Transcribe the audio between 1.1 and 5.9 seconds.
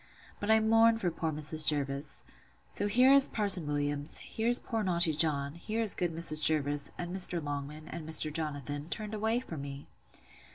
poor Mrs. Jervis.—So here is Parson Williams; here's poor naughty John; here